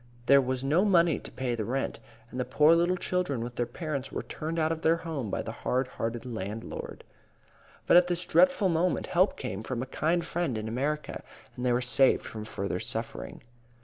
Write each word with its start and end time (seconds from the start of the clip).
There 0.25 0.41
was 0.41 0.63
no 0.63 0.83
money 0.83 1.19
to 1.19 1.31
pay 1.31 1.53
the 1.53 1.63
rent, 1.63 1.99
and 2.31 2.39
the 2.39 2.43
poor 2.43 2.73
little 2.73 2.97
children 2.97 3.43
with 3.43 3.55
their 3.55 3.67
parents 3.67 4.11
were 4.11 4.23
turned 4.23 4.57
out 4.57 4.71
of 4.71 4.81
their 4.81 4.97
home 5.05 5.29
by 5.29 5.43
the 5.43 5.51
hard 5.51 5.87
hearted 5.89 6.25
landlord. 6.25 7.03
"But 7.85 7.97
at 7.97 8.07
this 8.07 8.25
dreadful 8.25 8.69
moment, 8.69 9.05
help 9.05 9.37
came 9.37 9.61
from 9.61 9.83
a 9.83 9.85
kind 9.85 10.25
friend 10.25 10.57
in 10.57 10.67
America, 10.67 11.21
and 11.55 11.63
they 11.63 11.71
were 11.71 11.81
saved 11.81 12.25
from 12.25 12.45
further 12.45 12.79
suffering." 12.79 13.43